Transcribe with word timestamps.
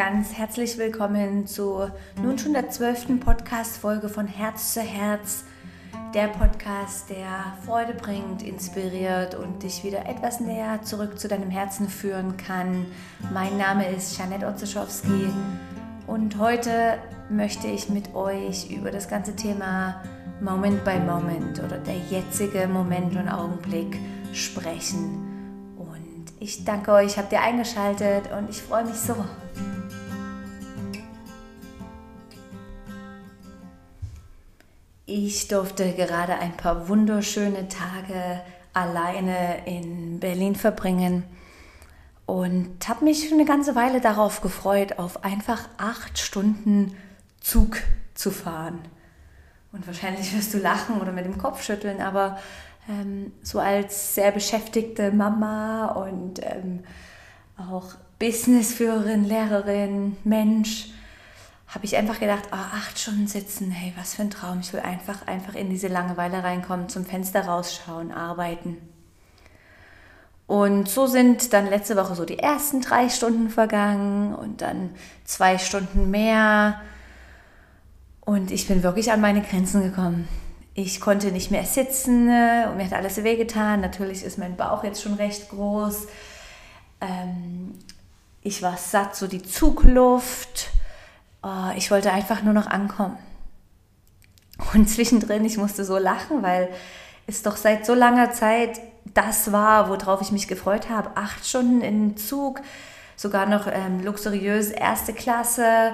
ganz 0.00 0.32
herzlich 0.32 0.78
willkommen 0.78 1.46
zur 1.46 1.92
nun 2.22 2.38
schon 2.38 2.54
der 2.54 2.70
zwölften 2.70 3.20
Podcast-Folge 3.20 4.08
von 4.08 4.26
Herz 4.26 4.72
zu 4.72 4.80
Herz. 4.80 5.44
Der 6.14 6.28
Podcast, 6.28 7.10
der 7.10 7.52
Freude 7.66 7.92
bringt, 7.92 8.42
inspiriert 8.42 9.34
und 9.34 9.62
dich 9.62 9.84
wieder 9.84 10.06
etwas 10.06 10.40
näher 10.40 10.80
zurück 10.80 11.20
zu 11.20 11.28
deinem 11.28 11.50
Herzen 11.50 11.86
führen 11.86 12.38
kann. 12.38 12.86
Mein 13.30 13.58
Name 13.58 13.90
ist 13.90 14.16
Janette 14.16 14.46
Otzeschowski 14.46 15.28
und 16.06 16.38
heute 16.38 16.96
möchte 17.28 17.66
ich 17.66 17.90
mit 17.90 18.14
euch 18.14 18.70
über 18.70 18.90
das 18.90 19.06
ganze 19.06 19.36
Thema 19.36 20.02
Moment 20.40 20.82
by 20.82 20.98
Moment 20.98 21.62
oder 21.62 21.76
der 21.76 21.98
jetzige 22.08 22.66
Moment 22.68 23.16
und 23.16 23.28
Augenblick 23.28 23.98
sprechen. 24.32 25.30
Ich 26.42 26.64
danke 26.64 26.92
euch, 26.92 27.18
habt 27.18 27.32
ihr 27.32 27.42
eingeschaltet 27.42 28.32
und 28.32 28.48
ich 28.48 28.62
freue 28.62 28.86
mich 28.86 28.96
so. 28.96 29.14
Ich 35.12 35.48
durfte 35.48 35.92
gerade 35.94 36.36
ein 36.36 36.56
paar 36.56 36.88
wunderschöne 36.88 37.66
Tage 37.66 38.40
alleine 38.72 39.66
in 39.66 40.20
Berlin 40.20 40.54
verbringen 40.54 41.24
und 42.26 42.88
habe 42.88 43.06
mich 43.06 43.32
eine 43.32 43.44
ganze 43.44 43.74
Weile 43.74 44.00
darauf 44.00 44.40
gefreut, 44.40 45.00
auf 45.00 45.24
einfach 45.24 45.68
acht 45.78 46.16
Stunden 46.20 46.96
Zug 47.40 47.78
zu 48.14 48.30
fahren. 48.30 48.78
Und 49.72 49.84
wahrscheinlich 49.88 50.32
wirst 50.32 50.54
du 50.54 50.58
lachen 50.58 51.00
oder 51.00 51.10
mit 51.10 51.24
dem 51.24 51.38
Kopf 51.38 51.64
schütteln, 51.64 52.00
aber 52.00 52.38
ähm, 52.88 53.32
so 53.42 53.58
als 53.58 54.14
sehr 54.14 54.30
beschäftigte 54.30 55.10
Mama 55.10 55.86
und 55.86 56.40
ähm, 56.44 56.84
auch 57.56 57.94
Businessführerin, 58.20 59.24
Lehrerin, 59.24 60.18
Mensch, 60.22 60.90
habe 61.70 61.84
ich 61.84 61.96
einfach 61.96 62.18
gedacht, 62.18 62.44
oh, 62.50 62.56
acht 62.56 62.98
Stunden 62.98 63.28
sitzen, 63.28 63.70
hey, 63.70 63.92
was 63.96 64.14
für 64.14 64.22
ein 64.22 64.30
Traum. 64.30 64.60
Ich 64.60 64.72
will 64.72 64.80
einfach, 64.80 65.26
einfach 65.26 65.54
in 65.54 65.70
diese 65.70 65.86
Langeweile 65.86 66.42
reinkommen, 66.42 66.88
zum 66.88 67.04
Fenster 67.04 67.46
rausschauen, 67.46 68.10
arbeiten. 68.10 68.76
Und 70.48 70.88
so 70.88 71.06
sind 71.06 71.52
dann 71.52 71.68
letzte 71.68 71.94
Woche 71.94 72.16
so 72.16 72.24
die 72.24 72.40
ersten 72.40 72.80
drei 72.80 73.08
Stunden 73.08 73.50
vergangen 73.50 74.34
und 74.34 74.62
dann 74.62 74.90
zwei 75.24 75.58
Stunden 75.58 76.10
mehr. 76.10 76.80
Und 78.20 78.50
ich 78.50 78.66
bin 78.66 78.82
wirklich 78.82 79.12
an 79.12 79.20
meine 79.20 79.42
Grenzen 79.42 79.82
gekommen. 79.82 80.28
Ich 80.74 81.00
konnte 81.00 81.30
nicht 81.30 81.52
mehr 81.52 81.64
sitzen 81.64 82.28
äh, 82.28 82.66
und 82.68 82.78
mir 82.78 82.86
hat 82.86 82.94
alles 82.94 83.22
wehgetan. 83.22 83.80
Natürlich 83.80 84.24
ist 84.24 84.38
mein 84.38 84.56
Bauch 84.56 84.82
jetzt 84.82 85.02
schon 85.02 85.14
recht 85.14 85.50
groß. 85.50 86.08
Ähm, 87.00 87.74
ich 88.42 88.60
war 88.60 88.76
satt, 88.76 89.14
so 89.14 89.28
die 89.28 89.42
Zugluft. 89.42 90.70
Oh, 91.42 91.70
ich 91.76 91.90
wollte 91.90 92.12
einfach 92.12 92.42
nur 92.42 92.52
noch 92.52 92.66
ankommen. 92.66 93.18
Und 94.74 94.88
zwischendrin, 94.88 95.44
ich 95.44 95.56
musste 95.56 95.84
so 95.84 95.96
lachen, 95.98 96.42
weil 96.42 96.68
es 97.26 97.42
doch 97.42 97.56
seit 97.56 97.86
so 97.86 97.94
langer 97.94 98.32
Zeit 98.32 98.80
das 99.14 99.50
war, 99.50 99.88
worauf 99.88 100.20
ich 100.20 100.32
mich 100.32 100.48
gefreut 100.48 100.90
habe. 100.90 101.16
Acht 101.16 101.46
Stunden 101.46 101.80
im 101.80 102.16
Zug, 102.16 102.60
sogar 103.16 103.46
noch 103.46 103.66
ähm, 103.66 104.04
luxuriös 104.04 104.70
erste 104.70 105.12
Klasse. 105.12 105.92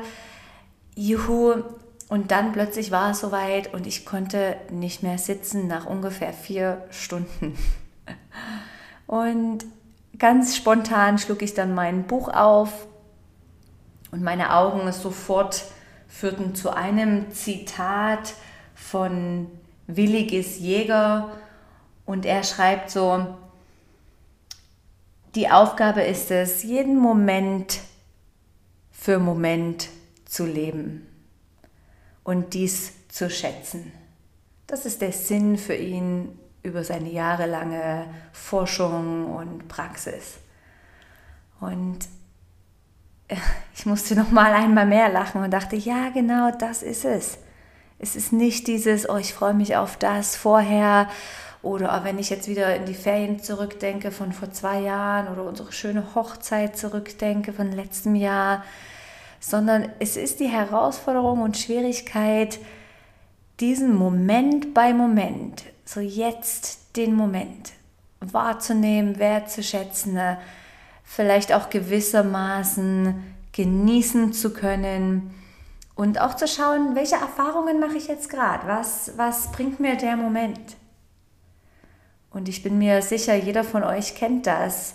Juhu, 0.97 1.63
und 2.09 2.31
dann 2.31 2.53
plötzlich 2.53 2.91
war 2.91 3.11
es 3.11 3.21
soweit 3.21 3.75
und 3.75 3.87
ich 3.87 4.07
konnte 4.07 4.57
nicht 4.71 5.03
mehr 5.03 5.19
sitzen 5.19 5.67
nach 5.67 5.87
ungefähr 5.87 6.33
vier 6.33 6.85
Stunden. 6.91 7.57
Und 9.09 9.65
ganz 10.19 10.57
spontan 10.57 11.19
schlug 11.19 11.43
ich 11.43 11.55
dann 11.55 11.75
mein 11.75 12.05
Buch 12.05 12.29
auf 12.29 12.87
und 14.11 14.23
meine 14.23 14.55
Augen 14.55 14.91
sofort 14.93 15.65
führten 16.09 16.55
zu 16.55 16.71
einem 16.75 17.31
Zitat 17.33 18.35
von 18.75 19.49
Williges 19.87 20.59
Jäger 20.59 21.31
und 22.05 22.25
er 22.25 22.43
schreibt 22.45 22.91
so, 22.91 23.37
die 25.35 25.51
Aufgabe 25.51 26.03
ist 26.03 26.31
es, 26.31 26.63
jeden 26.63 26.99
Moment 26.99 27.81
für 28.91 29.19
Moment 29.19 29.89
zu 30.25 30.47
leben 30.47 31.07
und 32.25 32.55
dies 32.55 32.93
zu 33.09 33.29
schätzen. 33.31 33.93
Das 34.67 34.87
ist 34.87 35.01
der 35.03 35.13
Sinn 35.13 35.59
für 35.59 35.75
ihn 35.75 36.39
über 36.63 36.83
seine 36.83 37.11
jahrelange 37.11 38.07
Forschung 38.33 39.37
und 39.37 39.69
Praxis. 39.69 40.39
Und 41.61 41.99
ich 43.75 43.87
musste 43.87 44.15
noch 44.15 44.31
mal 44.31 44.53
einmal 44.53 44.87
mehr 44.87 45.09
lachen 45.09 45.43
und 45.43 45.51
dachte, 45.51 45.77
ja, 45.77 46.11
genau, 46.11 46.51
das 46.51 46.83
ist 46.83 47.05
es. 47.05 47.39
Es 47.99 48.15
ist 48.15 48.33
nicht 48.33 48.67
dieses, 48.67 49.09
oh, 49.09 49.17
ich 49.17 49.35
freue 49.35 49.55
mich 49.55 49.77
auf 49.77 49.97
das 49.97 50.37
vorher 50.37 51.09
oder 51.63 52.05
wenn 52.05 52.19
ich 52.19 52.31
jetzt 52.31 52.47
wieder 52.47 52.77
in 52.77 52.85
die 52.85 52.95
Ferien 52.95 53.43
zurückdenke 53.43 54.11
von 54.11 54.33
vor 54.33 54.53
zwei 54.53 54.81
Jahren 54.81 55.29
oder 55.29 55.45
unsere 55.45 55.73
schöne 55.73 56.15
Hochzeit 56.15 56.77
zurückdenke 56.77 57.53
von 57.53 57.73
letztem 57.73 58.15
Jahr 58.15 58.63
sondern 59.41 59.91
es 59.99 60.17
ist 60.17 60.41
die 60.41 60.49
Herausforderung 60.49 61.41
und 61.41 61.57
Schwierigkeit, 61.57 62.59
diesen 63.61 63.95
Moment 63.95 64.75
bei 64.75 64.93
Moment, 64.93 65.63
so 65.85 66.01
jetzt 66.01 66.97
den 66.97 67.15
Moment 67.15 67.73
wahrzunehmen, 68.21 69.19
wertzuschätzen, 69.19 70.19
vielleicht 71.07 71.55
auch 71.55 71.71
gewissermaßen 71.71 73.15
genießen 73.53 74.35
zu 74.35 74.53
können 74.53 75.35
und 75.95 76.21
auch 76.21 76.35
zu 76.35 76.47
schauen, 76.47 76.95
welche 76.95 77.15
Erfahrungen 77.15 77.81
mache 77.81 77.97
ich 77.97 78.07
jetzt 78.07 78.29
gerade, 78.29 78.67
was, 78.67 79.13
was 79.17 79.51
bringt 79.53 79.81
mir 79.81 79.97
der 79.97 80.17
Moment. 80.19 80.77
Und 82.31 82.51
ich 82.51 82.63
bin 82.63 82.77
mir 82.77 83.01
sicher, 83.01 83.35
jeder 83.35 83.65
von 83.65 83.83
euch 83.83 84.15
kennt 84.15 84.47
das 84.47 84.95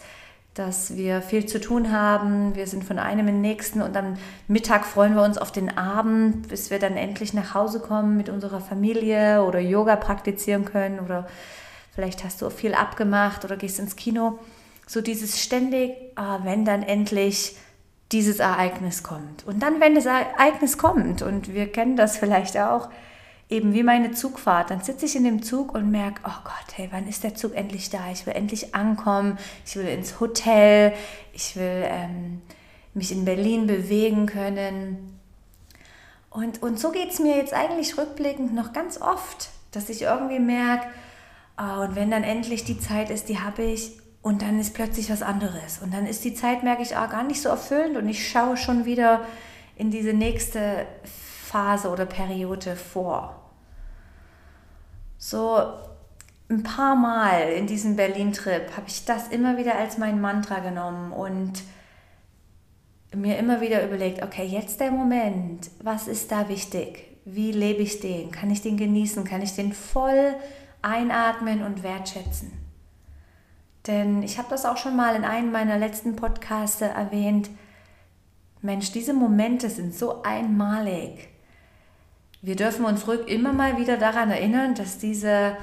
dass 0.53 0.97
wir 0.97 1.21
viel 1.21 1.45
zu 1.45 1.61
tun 1.61 1.91
haben. 1.91 2.55
Wir 2.55 2.67
sind 2.67 2.83
von 2.83 2.99
einem 2.99 3.27
in 3.27 3.35
den 3.35 3.41
nächsten 3.41 3.81
und 3.81 3.95
am 3.95 4.17
Mittag 4.47 4.85
freuen 4.85 5.15
wir 5.15 5.23
uns 5.23 5.37
auf 5.37 5.51
den 5.51 5.77
Abend, 5.77 6.49
bis 6.49 6.69
wir 6.69 6.79
dann 6.79 6.97
endlich 6.97 7.33
nach 7.33 7.53
Hause 7.53 7.79
kommen 7.79 8.17
mit 8.17 8.27
unserer 8.27 8.59
Familie 8.59 9.43
oder 9.43 9.59
Yoga 9.59 9.95
praktizieren 9.95 10.65
können 10.65 10.99
oder 10.99 11.27
vielleicht 11.95 12.25
hast 12.25 12.41
du 12.41 12.49
viel 12.49 12.73
abgemacht 12.73 13.45
oder 13.45 13.55
gehst 13.55 13.79
ins 13.79 13.95
Kino. 13.95 14.39
So 14.91 14.99
dieses 14.99 15.41
ständig, 15.41 15.93
ah, 16.15 16.39
wenn 16.43 16.65
dann 16.65 16.83
endlich 16.83 17.55
dieses 18.11 18.39
Ereignis 18.39 19.03
kommt. 19.03 19.47
Und 19.47 19.63
dann, 19.63 19.79
wenn 19.79 19.95
das 19.95 20.05
Ereignis 20.05 20.77
kommt, 20.77 21.21
und 21.21 21.53
wir 21.53 21.71
kennen 21.71 21.95
das 21.95 22.17
vielleicht 22.17 22.57
auch, 22.57 22.89
eben 23.47 23.73
wie 23.73 23.83
meine 23.83 24.11
Zugfahrt. 24.11 24.69
Dann 24.69 24.81
sitze 24.81 25.05
ich 25.05 25.15
in 25.15 25.23
dem 25.23 25.43
Zug 25.43 25.73
und 25.73 25.89
merke, 25.91 26.19
oh 26.25 26.41
Gott, 26.43 26.75
hey, 26.75 26.89
wann 26.91 27.07
ist 27.07 27.23
der 27.23 27.35
Zug 27.35 27.55
endlich 27.55 27.89
da? 27.89 28.11
Ich 28.11 28.25
will 28.25 28.33
endlich 28.33 28.75
ankommen, 28.75 29.37
ich 29.65 29.77
will 29.77 29.87
ins 29.87 30.19
Hotel, 30.19 30.91
ich 31.31 31.55
will 31.55 31.85
ähm, 31.85 32.41
mich 32.93 33.13
in 33.13 33.23
Berlin 33.23 33.67
bewegen 33.67 34.25
können. 34.25 35.17
Und, 36.29 36.61
und 36.61 36.77
so 36.77 36.91
geht 36.91 37.11
es 37.11 37.19
mir 37.19 37.37
jetzt 37.37 37.53
eigentlich 37.53 37.97
rückblickend 37.97 38.53
noch 38.53 38.73
ganz 38.73 38.99
oft, 38.99 39.51
dass 39.71 39.87
ich 39.87 40.01
irgendwie 40.01 40.39
merke, 40.39 40.85
oh, 41.57 41.83
und 41.83 41.95
wenn 41.95 42.11
dann 42.11 42.23
endlich 42.23 42.65
die 42.65 42.77
Zeit 42.77 43.09
ist, 43.09 43.29
die 43.29 43.39
habe 43.39 43.63
ich, 43.63 44.01
und 44.21 44.41
dann 44.41 44.59
ist 44.59 44.73
plötzlich 44.73 45.09
was 45.09 45.21
anderes. 45.21 45.79
Und 45.79 45.93
dann 45.93 46.05
ist 46.05 46.23
die 46.23 46.33
Zeit, 46.33 46.63
merke 46.63 46.83
ich, 46.83 46.91
oh, 46.91 47.09
gar 47.09 47.23
nicht 47.23 47.41
so 47.41 47.49
erfüllend 47.49 47.97
und 47.97 48.07
ich 48.07 48.29
schaue 48.29 48.57
schon 48.57 48.85
wieder 48.85 49.21
in 49.75 49.91
diese 49.91 50.13
nächste 50.13 50.85
Phase 51.03 51.89
oder 51.89 52.05
Periode 52.05 52.75
vor 52.75 53.41
so 55.21 55.61
ein 56.49 56.63
paar 56.63 56.95
Mal 56.95 57.51
in 57.51 57.67
diesem 57.67 57.95
Berlin-Trip 57.95 58.75
habe 58.75 58.87
ich 58.87 59.05
das 59.05 59.27
immer 59.27 59.55
wieder 59.55 59.75
als 59.75 59.99
mein 59.99 60.19
Mantra 60.19 60.59
genommen 60.59 61.13
und 61.13 61.61
mir 63.15 63.37
immer 63.37 63.61
wieder 63.61 63.85
überlegt, 63.85 64.23
okay, 64.23 64.43
jetzt 64.43 64.79
der 64.79 64.89
Moment, 64.89 65.69
was 65.83 66.07
ist 66.07 66.31
da 66.31 66.49
wichtig? 66.49 67.05
Wie 67.23 67.51
lebe 67.51 67.83
ich 67.83 67.99
den? 67.99 68.31
Kann 68.31 68.49
ich 68.49 68.63
den 68.63 68.77
genießen? 68.77 69.23
Kann 69.23 69.43
ich 69.43 69.53
den 69.53 69.73
voll 69.73 70.33
einatmen 70.81 71.61
und 71.61 71.83
wertschätzen? 71.83 72.51
Denn 73.87 74.23
ich 74.23 74.37
habe 74.37 74.49
das 74.49 74.65
auch 74.65 74.77
schon 74.77 74.95
mal 74.95 75.15
in 75.15 75.23
einem 75.23 75.51
meiner 75.51 75.77
letzten 75.77 76.15
Podcasts 76.15 76.81
erwähnt. 76.81 77.49
Mensch, 78.61 78.91
diese 78.91 79.13
Momente 79.13 79.69
sind 79.69 79.95
so 79.95 80.21
einmalig 80.21 81.31
wir 82.41 82.55
dürfen 82.55 82.85
uns 82.85 83.07
ruhig 83.07 83.27
immer 83.27 83.53
mal 83.53 83.77
wieder 83.77 83.97
daran 83.97 84.31
erinnern, 84.31 84.73
dass 84.73 84.97
diese 84.97 85.55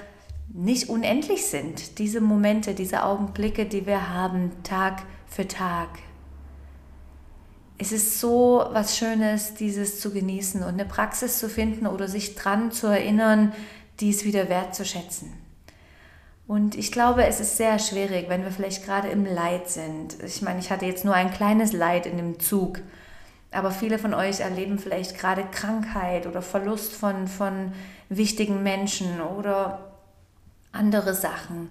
nicht 0.49 0.88
unendlich 0.88 1.47
sind, 1.47 1.99
diese 1.99 2.20
Momente, 2.20 2.73
diese 2.75 3.03
Augenblicke, 3.03 3.67
die 3.67 3.85
wir 3.85 4.11
haben, 4.11 4.53
Tag 4.62 5.03
für 5.26 5.47
Tag. 5.47 5.88
Es 7.79 7.93
ist 7.93 8.20
so 8.20 8.65
was 8.73 8.97
Schönes, 8.97 9.55
dieses 9.55 10.00
zu 10.00 10.12
genießen 10.12 10.62
und 10.62 10.69
eine 10.69 10.85
Praxis 10.85 11.38
zu 11.38 11.49
finden 11.49 11.87
oder 11.87 12.09
sich 12.09 12.35
dran 12.35 12.70
zu 12.70 12.87
erinnern, 12.87 13.53
dies 14.00 14.25
wieder 14.25 14.49
wertzuschätzen. 14.49 15.32
Und 16.49 16.77
ich 16.77 16.91
glaube, 16.93 17.27
es 17.27 17.41
ist 17.41 17.59
sehr 17.59 17.79
schwierig, 17.79 18.29
wenn 18.31 18.43
wir 18.43 18.50
vielleicht 18.50 18.85
gerade 18.85 19.09
im 19.09 19.27
Leid 19.27 19.69
sind. 19.69 20.21
Ich 20.25 20.43
meine, 20.43 20.59
ich 20.61 20.71
hatte 20.71 20.87
jetzt 20.87 21.05
nur 21.05 21.15
ein 21.15 21.31
kleines 21.31 21.73
Leid 21.75 22.06
in 22.06 22.17
dem 22.17 22.41
Zug 22.41 22.81
Aber 23.50 23.71
viele 23.71 23.99
von 23.99 24.15
euch 24.15 24.41
erleben 24.41 24.79
vielleicht 24.79 25.19
gerade 25.19 25.45
Krankheit 25.45 26.27
oder 26.27 26.43
Verlust 26.43 26.95
von, 26.95 27.29
von 27.29 27.73
wichtigen 28.09 28.62
Menschen 28.62 29.21
oder 29.21 29.93
andere 30.73 31.15
Sachen. 31.15 31.71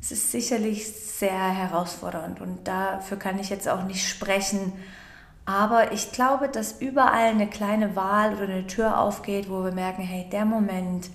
Es 0.00 0.12
ist 0.12 0.30
sicherlich 0.32 0.90
sehr 0.92 1.30
herausfordernd 1.50 2.40
und 2.40 2.66
dafür 2.68 3.18
kann 3.18 3.38
ich 3.38 3.50
jetzt 3.50 3.68
auch 3.68 3.84
nicht 3.84 4.08
sprechen. 4.08 4.72
Aber 5.44 5.92
ich 5.92 6.12
glaube, 6.12 6.48
dass 6.48 6.80
überall 6.80 7.30
eine 7.30 7.48
kleine 7.48 7.96
Wahl 7.96 8.34
oder 8.34 8.44
eine 8.44 8.66
Tür 8.66 8.98
aufgeht, 9.00 9.50
wo 9.50 9.64
wir 9.64 9.72
merken, 9.72 10.02
hey, 10.02 10.28
der 10.30 10.44
Moment, 10.44 11.10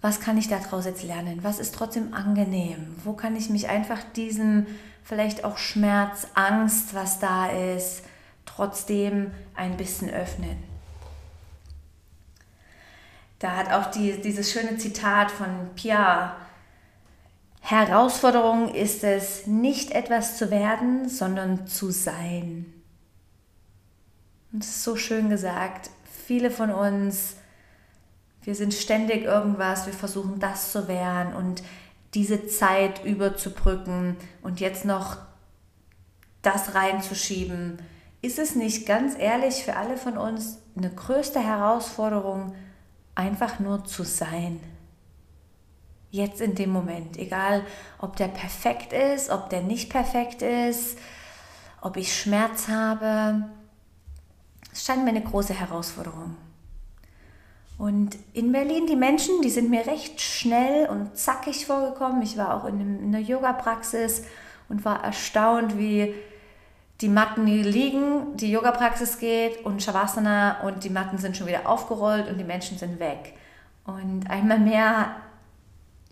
was 0.00 0.20
kann 0.20 0.38
ich 0.38 0.48
daraus 0.48 0.84
jetzt 0.84 1.02
lernen? 1.02 1.40
Was 1.42 1.58
ist 1.58 1.74
trotzdem 1.74 2.14
angenehm? 2.14 2.96
Wo 3.04 3.14
kann 3.14 3.34
ich 3.36 3.50
mich 3.50 3.68
einfach 3.68 4.02
diesem 4.14 4.66
vielleicht 5.02 5.44
auch 5.44 5.58
Schmerz, 5.58 6.28
Angst, 6.34 6.94
was 6.94 7.18
da 7.18 7.48
ist, 7.48 8.02
trotzdem 8.46 9.32
ein 9.54 9.76
bisschen 9.76 10.10
öffnen? 10.10 10.56
Da 13.40 13.56
hat 13.56 13.72
auch 13.72 13.90
die, 13.90 14.20
dieses 14.20 14.50
schöne 14.50 14.78
Zitat 14.78 15.30
von 15.30 15.70
Pia, 15.74 16.36
Herausforderung 17.60 18.74
ist 18.74 19.04
es, 19.04 19.46
nicht 19.46 19.90
etwas 19.90 20.38
zu 20.38 20.50
werden, 20.50 21.08
sondern 21.08 21.66
zu 21.66 21.90
sein. 21.90 22.72
Und 24.52 24.62
das 24.62 24.70
ist 24.70 24.84
so 24.84 24.96
schön 24.96 25.28
gesagt. 25.28 25.90
Viele 26.26 26.50
von 26.50 26.70
uns 26.70 27.36
wir 28.48 28.54
sind 28.54 28.72
ständig 28.72 29.24
irgendwas, 29.24 29.84
wir 29.84 29.92
versuchen 29.92 30.40
das 30.40 30.72
zu 30.72 30.88
werden 30.88 31.34
und 31.34 31.62
diese 32.14 32.46
Zeit 32.46 33.04
überzubrücken 33.04 34.16
und 34.40 34.58
jetzt 34.58 34.86
noch 34.86 35.18
das 36.40 36.74
reinzuschieben. 36.74 37.78
Ist 38.22 38.38
es 38.38 38.54
nicht 38.54 38.86
ganz 38.86 39.18
ehrlich 39.18 39.64
für 39.64 39.76
alle 39.76 39.98
von 39.98 40.16
uns 40.16 40.62
eine 40.74 40.88
größte 40.88 41.40
Herausforderung, 41.40 42.54
einfach 43.14 43.58
nur 43.58 43.84
zu 43.84 44.02
sein? 44.02 44.60
Jetzt 46.10 46.40
in 46.40 46.54
dem 46.54 46.70
Moment, 46.70 47.18
egal 47.18 47.66
ob 47.98 48.16
der 48.16 48.28
perfekt 48.28 48.94
ist, 48.94 49.28
ob 49.28 49.50
der 49.50 49.60
nicht 49.60 49.90
perfekt 49.90 50.40
ist, 50.40 50.96
ob 51.82 51.98
ich 51.98 52.18
Schmerz 52.18 52.68
habe. 52.68 53.46
Es 54.72 54.86
scheint 54.86 55.04
mir 55.04 55.10
eine 55.10 55.22
große 55.22 55.52
Herausforderung. 55.52 56.47
Und 57.78 58.16
in 58.32 58.50
Berlin, 58.50 58.86
die 58.88 58.96
Menschen, 58.96 59.40
die 59.40 59.50
sind 59.50 59.70
mir 59.70 59.86
recht 59.86 60.20
schnell 60.20 60.88
und 60.88 61.16
zackig 61.16 61.64
vorgekommen. 61.64 62.22
Ich 62.22 62.36
war 62.36 62.54
auch 62.54 62.66
in, 62.66 62.80
einem, 62.80 62.98
in 62.98 63.14
einer 63.14 63.24
Yoga-Praxis 63.24 64.24
und 64.68 64.84
war 64.84 65.04
erstaunt, 65.04 65.78
wie 65.78 66.12
die 67.00 67.08
Matten 67.08 67.46
liegen, 67.46 68.36
die 68.36 68.50
Yoga-Praxis 68.50 69.18
geht 69.20 69.64
und 69.64 69.80
Shavasana 69.80 70.62
und 70.62 70.82
die 70.82 70.90
Matten 70.90 71.18
sind 71.18 71.36
schon 71.36 71.46
wieder 71.46 71.68
aufgerollt 71.68 72.28
und 72.28 72.38
die 72.38 72.44
Menschen 72.44 72.76
sind 72.76 72.98
weg. 72.98 73.34
Und 73.86 74.28
einmal 74.28 74.58
mehr 74.58 75.14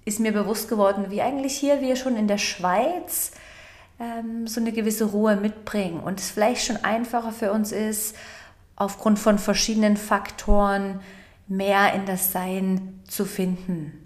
ist 0.04 0.20
mir 0.20 0.30
bewusst 0.30 0.68
geworden, 0.68 1.06
wie 1.08 1.20
eigentlich 1.20 1.56
hier 1.56 1.80
wir 1.80 1.96
schon 1.96 2.16
in 2.16 2.28
der 2.28 2.38
Schweiz 2.38 3.32
ähm, 3.98 4.46
so 4.46 4.60
eine 4.60 4.70
gewisse 4.70 5.06
Ruhe 5.06 5.34
mitbringen 5.34 5.98
und 5.98 6.20
es 6.20 6.30
vielleicht 6.30 6.64
schon 6.64 6.84
einfacher 6.84 7.32
für 7.32 7.50
uns 7.50 7.72
ist, 7.72 8.14
aufgrund 8.76 9.18
von 9.18 9.38
verschiedenen 9.38 9.96
Faktoren, 9.96 11.00
mehr 11.48 11.94
in 11.94 12.06
das 12.06 12.32
Sein 12.32 13.00
zu 13.08 13.24
finden. 13.24 14.04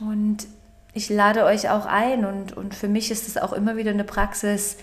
Und 0.00 0.46
ich 0.92 1.08
lade 1.08 1.44
euch 1.44 1.68
auch 1.68 1.86
ein 1.86 2.24
und, 2.24 2.56
und 2.56 2.74
für 2.74 2.88
mich 2.88 3.10
ist 3.10 3.28
es 3.28 3.36
auch 3.36 3.52
immer 3.52 3.76
wieder 3.76 3.90
eine 3.90 4.04
Praxis, 4.04 4.76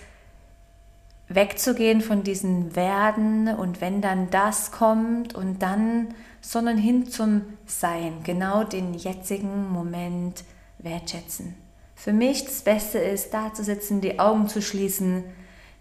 wegzugehen 1.28 2.00
von 2.00 2.22
diesem 2.22 2.74
Werden 2.74 3.48
und 3.48 3.80
wenn 3.80 4.00
dann 4.00 4.30
das 4.30 4.72
kommt 4.72 5.34
und 5.34 5.60
dann, 5.60 6.14
sondern 6.40 6.78
hin 6.78 7.10
zum 7.10 7.42
Sein, 7.66 8.22
genau 8.24 8.64
den 8.64 8.94
jetzigen 8.94 9.70
Moment 9.70 10.44
wertschätzen. 10.78 11.54
Für 11.94 12.12
mich 12.12 12.44
das 12.44 12.62
Beste 12.62 12.98
ist, 12.98 13.34
da 13.34 13.52
zu 13.52 13.64
sitzen, 13.64 14.00
die 14.00 14.18
Augen 14.18 14.48
zu 14.48 14.62
schließen, 14.62 15.24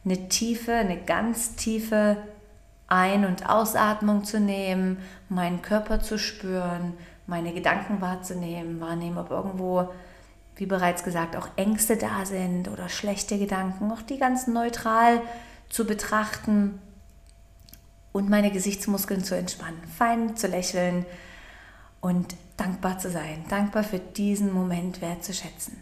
eine 0.03 0.27
tiefe, 0.27 0.73
eine 0.73 0.97
ganz 0.97 1.55
tiefe 1.55 2.17
ein- 2.87 3.25
und 3.25 3.49
Ausatmung 3.49 4.23
zu 4.23 4.39
nehmen, 4.39 4.97
meinen 5.29 5.61
Körper 5.61 5.99
zu 6.01 6.17
spüren, 6.17 6.93
meine 7.25 7.53
Gedanken 7.53 8.01
wahrzunehmen, 8.01 8.79
wahrnehmen, 8.79 9.17
ob 9.17 9.31
irgendwo, 9.31 9.89
wie 10.55 10.65
bereits 10.65 11.03
gesagt, 11.03 11.35
auch 11.35 11.49
Ängste 11.57 11.97
da 11.97 12.25
sind 12.25 12.69
oder 12.69 12.87
schlechte 12.87 13.37
Gedanken, 13.37 13.91
auch 13.91 14.01
die 14.01 14.17
ganz 14.17 14.47
neutral 14.47 15.21
zu 15.69 15.85
betrachten 15.85 16.79
und 18.13 18.29
meine 18.29 18.51
Gesichtsmuskeln 18.51 19.23
zu 19.23 19.35
entspannen, 19.35 19.81
fein 19.97 20.37
zu 20.37 20.47
lächeln 20.47 21.05
und 21.99 22.35
dankbar 22.55 22.97
zu 22.97 23.11
sein, 23.11 23.43
dankbar 23.49 23.83
für 23.83 23.99
diesen 23.99 24.53
Moment 24.53 25.01
wertzuschätzen. 25.01 25.77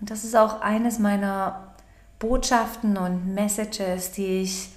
Und 0.00 0.10
das 0.10 0.24
ist 0.24 0.36
auch 0.36 0.60
eines 0.60 0.98
meiner 0.98 1.74
Botschaften 2.18 2.96
und 2.96 3.34
Messages, 3.34 4.12
die 4.12 4.42
ich 4.42 4.70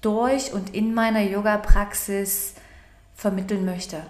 durch 0.00 0.52
und 0.52 0.74
in 0.74 0.94
meiner 0.94 1.22
Yoga-Praxis 1.22 2.54
vermitteln 3.14 3.64
möchte. 3.64 4.02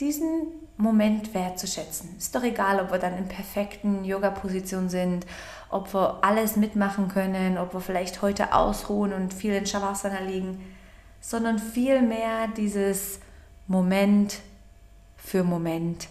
Diesen 0.00 0.46
Moment 0.76 1.32
wertzuschätzen. 1.34 2.16
Ist 2.18 2.34
doch 2.34 2.42
egal, 2.42 2.80
ob 2.80 2.90
wir 2.90 2.98
dann 2.98 3.16
in 3.16 3.28
perfekten 3.28 4.04
Yoga-Position 4.04 4.88
sind, 4.88 5.26
ob 5.70 5.94
wir 5.94 6.18
alles 6.22 6.56
mitmachen 6.56 7.08
können, 7.08 7.56
ob 7.56 7.72
wir 7.72 7.80
vielleicht 7.80 8.20
heute 8.20 8.52
ausruhen 8.52 9.12
und 9.12 9.32
viel 9.32 9.54
in 9.54 9.66
Shavasana 9.66 10.20
liegen, 10.20 10.60
sondern 11.20 11.58
vielmehr 11.58 12.48
dieses 12.56 13.20
Moment 13.68 14.40
für 15.16 15.44
Moment 15.44 16.08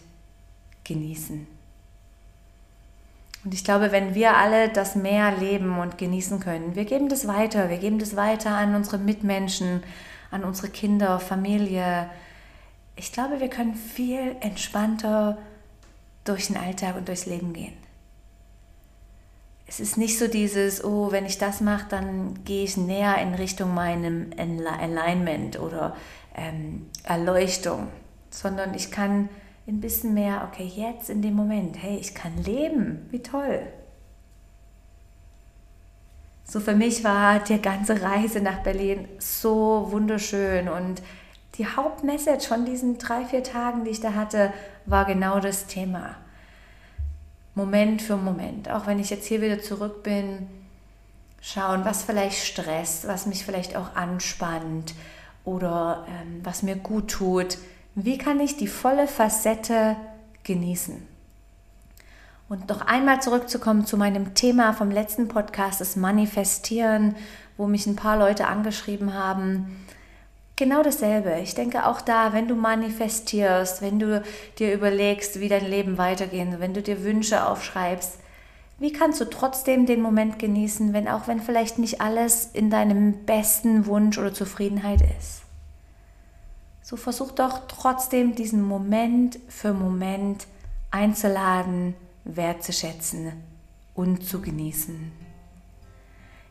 genießen. 0.83 1.47
Und 3.43 3.53
ich 3.53 3.63
glaube, 3.63 3.91
wenn 3.91 4.13
wir 4.13 4.37
alle 4.37 4.69
das 4.69 4.95
Meer 4.95 5.35
leben 5.35 5.79
und 5.79 5.97
genießen 5.97 6.39
können, 6.39 6.75
wir 6.75 6.85
geben 6.85 7.09
das 7.09 7.27
weiter, 7.27 7.69
wir 7.69 7.77
geben 7.77 7.97
das 7.97 8.15
weiter 8.15 8.51
an 8.51 8.75
unsere 8.75 8.99
Mitmenschen, 8.99 9.81
an 10.29 10.43
unsere 10.43 10.69
Kinder, 10.69 11.19
Familie. 11.19 12.09
Ich 12.95 13.11
glaube, 13.11 13.39
wir 13.39 13.49
können 13.49 13.73
viel 13.73 14.35
entspannter 14.41 15.37
durch 16.23 16.47
den 16.47 16.57
Alltag 16.57 16.95
und 16.97 17.07
durchs 17.07 17.25
Leben 17.25 17.53
gehen. 17.53 17.73
Es 19.65 19.79
ist 19.79 19.97
nicht 19.97 20.19
so 20.19 20.27
dieses, 20.27 20.83
oh, 20.83 21.11
wenn 21.11 21.25
ich 21.25 21.37
das 21.37 21.61
mache, 21.61 21.85
dann 21.89 22.43
gehe 22.43 22.65
ich 22.65 22.77
näher 22.77 23.17
in 23.19 23.33
Richtung 23.33 23.73
meinem 23.73 24.31
Alignment 24.37 25.59
oder 25.59 25.95
ähm, 26.35 26.89
Erleuchtung, 27.03 27.87
sondern 28.29 28.73
ich 28.73 28.91
kann 28.91 29.29
ein 29.71 29.81
bisschen 29.81 30.13
mehr, 30.13 30.47
okay, 30.49 30.69
jetzt 30.75 31.09
in 31.09 31.21
dem 31.21 31.33
Moment, 31.33 31.81
hey, 31.81 31.97
ich 31.97 32.13
kann 32.13 32.37
leben, 32.43 33.07
wie 33.09 33.23
toll. 33.23 33.61
So 36.43 36.59
für 36.59 36.75
mich 36.75 37.03
war 37.05 37.39
die 37.39 37.61
ganze 37.61 38.01
Reise 38.01 38.41
nach 38.41 38.59
Berlin 38.59 39.07
so 39.19 39.87
wunderschön 39.91 40.67
und 40.67 41.01
die 41.55 41.65
Hauptmessage 41.65 42.47
von 42.47 42.65
diesen 42.65 42.97
drei, 42.97 43.23
vier 43.25 43.43
Tagen, 43.43 43.85
die 43.85 43.91
ich 43.91 44.01
da 44.01 44.13
hatte, 44.13 44.51
war 44.85 45.05
genau 45.05 45.39
das 45.39 45.67
Thema. 45.67 46.15
Moment 47.55 48.01
für 48.01 48.17
Moment. 48.17 48.69
Auch 48.69 48.87
wenn 48.87 48.99
ich 48.99 49.09
jetzt 49.09 49.27
hier 49.27 49.41
wieder 49.41 49.61
zurück 49.61 50.03
bin, 50.03 50.47
schauen, 51.41 51.85
was 51.85 52.03
vielleicht 52.03 52.43
stresst, 52.43 53.07
was 53.07 53.25
mich 53.25 53.45
vielleicht 53.45 53.75
auch 53.75 53.95
anspannt 53.95 54.93
oder 55.45 56.05
ähm, 56.09 56.41
was 56.43 56.63
mir 56.63 56.75
gut 56.75 57.09
tut 57.11 57.57
wie 57.95 58.17
kann 58.17 58.39
ich 58.39 58.57
die 58.57 58.67
volle 58.67 59.07
Facette 59.07 59.97
genießen? 60.43 61.07
Und 62.47 62.67
noch 62.69 62.81
einmal 62.81 63.21
zurückzukommen 63.21 63.85
zu 63.85 63.97
meinem 63.97 64.33
Thema 64.33 64.73
vom 64.73 64.91
letzten 64.91 65.27
Podcast, 65.27 65.81
das 65.81 65.95
Manifestieren, 65.95 67.15
wo 67.57 67.67
mich 67.67 67.87
ein 67.87 67.95
paar 67.95 68.17
Leute 68.17 68.47
angeschrieben 68.47 69.13
haben. 69.13 69.85
Genau 70.57 70.83
dasselbe. 70.83 71.39
Ich 71.41 71.55
denke 71.55 71.85
auch 71.85 72.01
da, 72.01 72.33
wenn 72.33 72.47
du 72.47 72.55
manifestierst, 72.55 73.81
wenn 73.81 73.99
du 73.99 74.21
dir 74.59 74.73
überlegst, 74.73 75.39
wie 75.39 75.49
dein 75.49 75.65
Leben 75.65 75.97
weitergeht, 75.97 76.59
wenn 76.59 76.73
du 76.73 76.81
dir 76.81 77.03
Wünsche 77.03 77.45
aufschreibst, 77.45 78.19
wie 78.79 78.91
kannst 78.91 79.21
du 79.21 79.25
trotzdem 79.25 79.85
den 79.85 80.01
Moment 80.01 80.39
genießen, 80.39 80.91
wenn 80.91 81.07
auch 81.07 81.27
wenn 81.27 81.39
vielleicht 81.39 81.77
nicht 81.77 82.01
alles 82.01 82.49
in 82.51 82.69
deinem 82.69 83.25
besten 83.25 83.85
Wunsch 83.85 84.17
oder 84.17 84.33
Zufriedenheit 84.33 85.01
ist? 85.19 85.43
So 86.81 86.95
versuch 86.97 87.31
doch 87.31 87.67
trotzdem 87.67 88.35
diesen 88.35 88.61
Moment 88.63 89.39
für 89.47 89.73
Moment 89.73 90.47
einzuladen, 90.89 91.95
wertzuschätzen 92.23 93.31
und 93.93 94.27
zu 94.27 94.41
genießen. 94.41 95.11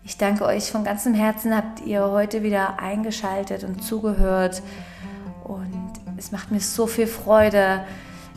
Ich 0.02 0.16
danke 0.16 0.44
euch 0.46 0.70
von 0.70 0.84
ganzem 0.84 1.14
Herzen, 1.14 1.54
habt 1.54 1.80
ihr 1.84 2.04
heute 2.04 2.42
wieder 2.42 2.78
eingeschaltet 2.78 3.64
und 3.64 3.84
zugehört 3.84 4.62
und 5.44 5.92
es 6.16 6.32
macht 6.32 6.50
mir 6.50 6.60
so 6.60 6.86
viel 6.86 7.06
Freude. 7.06 7.84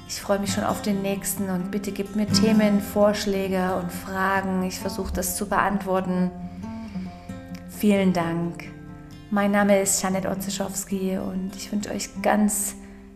Ich 0.08 0.22
freue 0.22 0.40
mich 0.40 0.54
schon 0.54 0.66
auf 0.66 0.82
den 0.82 1.02
nächsten 1.02 1.50
und 1.50 1.72
bitte 1.72 1.92
gebt 1.92 2.16
mir 2.16 2.28
Themen, 2.28 2.82
Vorschläge 2.82 3.76
und 3.76 3.92
Fragen. 3.92 4.64
Ich 4.64 4.80
versuche 4.80 5.14
das 5.14 5.38
zu 5.38 5.48
beantworten. 5.48 6.32
vielen 7.70 8.14
Dank. 8.14 8.66
Mein 9.34 9.50
Name 9.50 9.82
ist 9.82 10.00
Janet 10.04 10.28
Otzeschowski 10.28 11.18
und 11.18 11.56
ich 11.58 11.72
wünsche 11.72 11.90
euch 11.90 12.08
ganz 12.22 12.76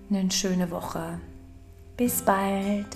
eine 0.10 0.32
schöne 0.32 0.72
Woche. 0.72 1.20
Bis 1.96 2.24
bald. 2.24 2.88